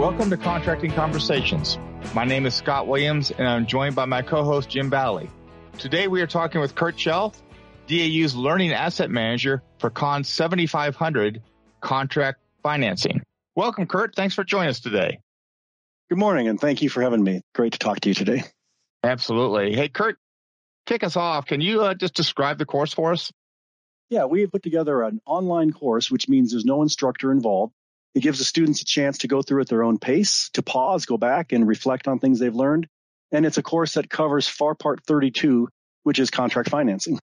[0.00, 1.78] welcome to Contracting Conversations.
[2.14, 5.28] My name is Scott Williams, and I'm joined by my co-host Jim Bally.
[5.76, 7.38] Today we are talking with Kurt Chelf,
[7.86, 11.42] DAU's Learning Asset Manager for Con 7500
[11.82, 13.20] Contract Financing.
[13.54, 14.16] Welcome, Kurt.
[14.16, 15.18] Thanks for joining us today.
[16.08, 17.42] Good morning, and thank you for having me.
[17.54, 18.44] Great to talk to you today.
[19.04, 19.74] Absolutely.
[19.74, 20.16] Hey, Kurt,
[20.86, 21.44] kick us off.
[21.44, 23.30] Can you uh, just describe the course for us?
[24.08, 27.74] Yeah, we have put together an online course, which means there's no instructor involved.
[28.14, 31.06] It gives the students a chance to go through at their own pace, to pause,
[31.06, 32.86] go back, and reflect on things they've learned.
[33.32, 35.68] And it's a course that covers FAR Part 32,
[36.02, 37.18] which is contract financing.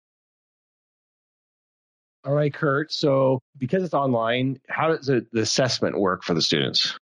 [2.23, 2.91] All right, Kurt.
[2.91, 6.97] So, because it's online, how does the assessment work for the students?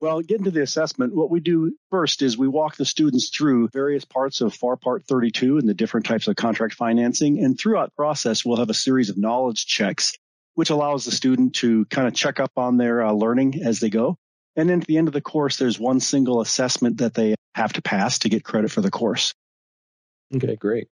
[0.00, 3.68] Well, getting to the assessment, what we do first is we walk the students through
[3.68, 7.42] various parts of FAR Part 32 and the different types of contract financing.
[7.44, 10.12] And throughout the process, we'll have a series of knowledge checks,
[10.54, 13.90] which allows the student to kind of check up on their uh, learning as they
[13.90, 14.16] go.
[14.56, 17.72] And then at the end of the course, there's one single assessment that they have
[17.74, 19.34] to pass to get credit for the course.
[20.34, 20.88] Okay, great.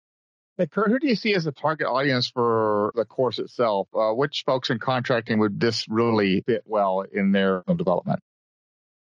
[0.56, 3.88] Hey, Kurt, who do you see as the target audience for the course itself?
[3.94, 8.20] Uh, which folks in contracting would this really fit well in their development?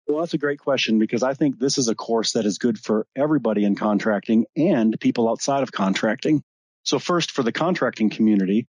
[0.08, 2.80] Well, that's a great question because I think this is a course that is good
[2.80, 6.42] for everybody in contracting and people outside of contracting.
[6.84, 8.68] So first for the contracting community,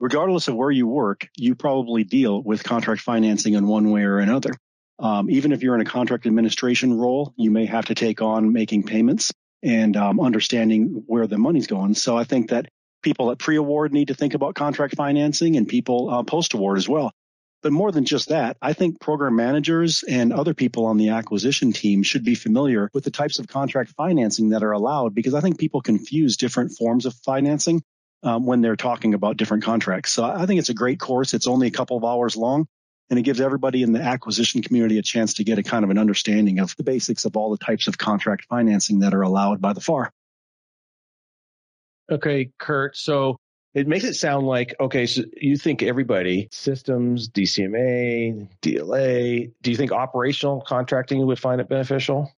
[0.00, 4.18] regardless of where you work, you probably deal with contract financing in one way or
[4.18, 4.50] another.
[4.98, 8.52] Um, even if you're in a contract administration role, you may have to take on
[8.52, 11.94] making payments and um, understanding where the money's going.
[11.94, 12.68] So I think that
[13.02, 17.12] people at pre-award need to think about contract financing and people uh, post-award as well.
[17.62, 21.72] But more than just that, I think program managers and other people on the acquisition
[21.72, 25.40] team should be familiar with the types of contract financing that are allowed because I
[25.40, 27.82] think people confuse different forms of financing
[28.24, 30.12] um, when they're talking about different contracts.
[30.12, 31.34] So I think it's a great course.
[31.34, 32.66] It's only a couple of hours long
[33.10, 35.90] and it gives everybody in the acquisition community a chance to get a kind of
[35.90, 39.60] an understanding of the basics of all the types of contract financing that are allowed
[39.60, 40.10] by the FAR.
[42.10, 42.96] Okay, Kurt.
[42.96, 43.36] So
[43.74, 49.76] it makes it sound like okay so you think everybody systems dcma dla do you
[49.76, 52.30] think operational contracting would find it beneficial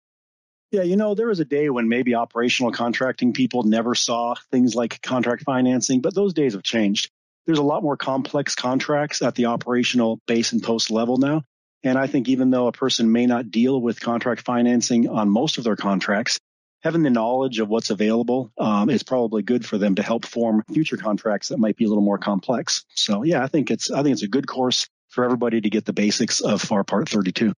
[0.75, 4.75] yeah you know there was a day when maybe operational contracting people never saw things
[4.75, 7.09] like contract financing but those days have changed
[7.45, 11.41] there's a lot more complex contracts at the operational base and post level now
[11.83, 15.57] and i think even though a person may not deal with contract financing on most
[15.57, 16.39] of their contracts
[16.83, 20.63] having the knowledge of what's available um, is probably good for them to help form
[20.71, 22.85] future contracts that might be a little more complex.
[22.93, 25.85] So yeah, I think it's I think it's a good course for everybody to get
[25.85, 27.53] the basics of FAR Part 32.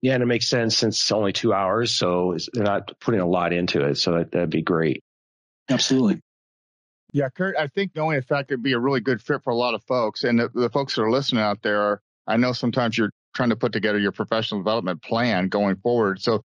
[0.00, 3.26] Yeah, and it makes sense since it's only two hours, so they're not putting a
[3.26, 3.96] lot into it.
[3.96, 5.02] So that, that'd be great.
[5.68, 6.20] Absolutely.
[7.12, 9.56] Yeah, Kurt, I think knowing the fact it'd be a really good fit for a
[9.56, 12.52] lot of folks, and the, the folks that are listening out there, are, I know
[12.52, 16.20] sometimes you're trying to put together your professional development plan going forward.
[16.20, 16.42] So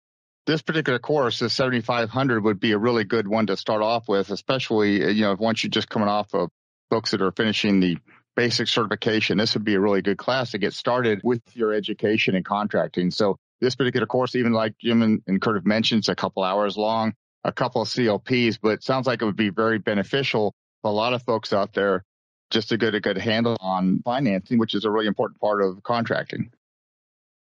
[0.46, 4.30] this particular course, the 7500 would be a really good one to start off with,
[4.30, 6.48] especially, uh, you know, once you're just coming off of
[6.90, 7.98] folks that are finishing the
[8.36, 12.36] basic certification, this would be a really good class to get started with your education
[12.36, 13.10] in contracting.
[13.10, 16.44] So this particular course, even like Jim and, and Kurt have mentioned, it's a couple
[16.44, 20.54] hours long, a couple of CLPs, but it sounds like it would be very beneficial
[20.82, 22.04] for a lot of folks out there
[22.50, 25.82] just to get a good handle on financing, which is a really important part of
[25.82, 26.50] contracting.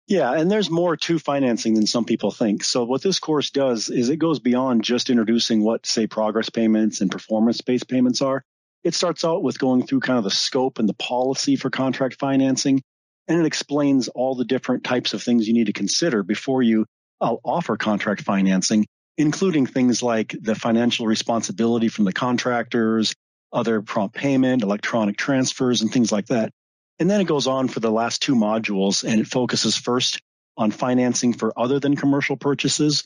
[0.07, 2.63] Yeah, and there's more to financing than some people think.
[2.63, 6.99] So what this course does is it goes beyond just introducing what say progress payments
[6.99, 8.43] and performance based payments are.
[8.83, 12.17] It starts out with going through kind of the scope and the policy for contract
[12.19, 12.81] financing
[13.27, 16.85] and it explains all the different types of things you need to consider before you
[17.21, 18.85] uh, offer contract financing,
[19.17, 23.13] including things like the financial responsibility from the contractors,
[23.53, 26.51] other prompt payment, electronic transfers, and things like that.
[26.99, 30.19] And then it goes on for the last two modules and it focuses first
[30.57, 33.05] on financing for other than commercial purchases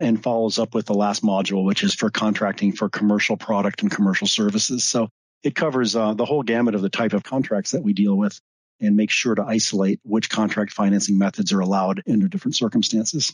[0.00, 3.90] and follows up with the last module, which is for contracting for commercial product and
[3.90, 4.84] commercial services.
[4.84, 5.08] So
[5.42, 8.38] it covers uh, the whole gamut of the type of contracts that we deal with
[8.80, 13.32] and makes sure to isolate which contract financing methods are allowed under different circumstances.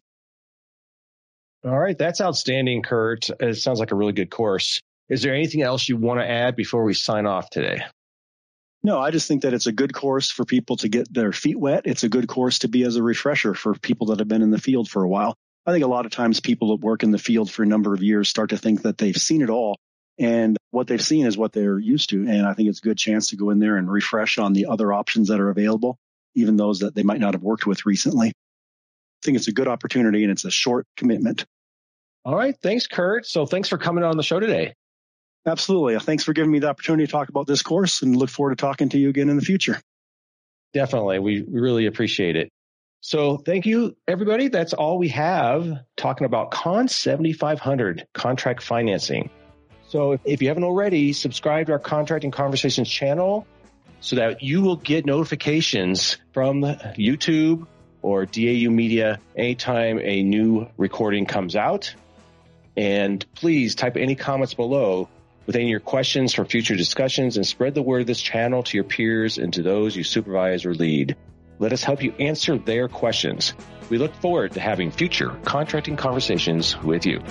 [1.64, 1.96] All right.
[1.96, 3.28] That's outstanding, Kurt.
[3.38, 4.80] It sounds like a really good course.
[5.08, 7.82] Is there anything else you want to add before we sign off today?
[8.82, 11.58] No, I just think that it's a good course for people to get their feet
[11.58, 11.82] wet.
[11.84, 14.50] It's a good course to be as a refresher for people that have been in
[14.50, 15.36] the field for a while.
[15.66, 17.94] I think a lot of times people that work in the field for a number
[17.94, 19.78] of years start to think that they've seen it all
[20.18, 22.28] and what they've seen is what they're used to.
[22.28, 24.66] And I think it's a good chance to go in there and refresh on the
[24.66, 25.96] other options that are available,
[26.34, 28.28] even those that they might not have worked with recently.
[28.28, 31.46] I think it's a good opportunity and it's a short commitment.
[32.24, 32.54] All right.
[32.62, 33.26] Thanks, Kurt.
[33.26, 34.74] So thanks for coming on the show today.
[35.46, 35.98] Absolutely.
[35.98, 38.60] Thanks for giving me the opportunity to talk about this course and look forward to
[38.60, 39.80] talking to you again in the future.
[40.74, 41.18] Definitely.
[41.18, 42.50] We really appreciate it.
[43.00, 44.48] So thank you, everybody.
[44.48, 45.66] That's all we have
[45.96, 49.30] talking about Con 7500 contract financing.
[49.88, 53.46] So if, you haven't already, subscribe to our Contracting Conversations channel
[54.00, 57.66] so that you will get notifications from YouTube
[58.02, 61.94] or DAU Media anytime a new recording comes out.
[62.76, 65.08] And please type any comments below
[65.46, 68.62] with any of your questions for future discussions and spread the word of this channel
[68.62, 71.16] to your peers and to those you supervise or lead.
[71.60, 73.52] Let us help you answer their questions.
[73.90, 77.22] We look forward to having future contracting conversations with you.